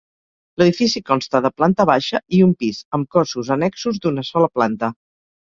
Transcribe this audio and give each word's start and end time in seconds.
L'edifici 0.61 1.01
consta 1.09 1.41
de 1.47 1.51
planta 1.61 1.85
baixa 1.91 2.21
i 2.37 2.41
un 2.47 2.55
pis, 2.63 2.81
amb 2.99 3.13
cossos 3.17 3.55
annexos 3.57 4.03
d'una 4.07 4.29
sola 4.31 4.51
planta. 4.59 4.95